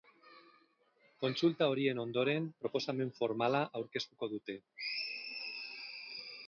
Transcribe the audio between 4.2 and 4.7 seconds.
dute.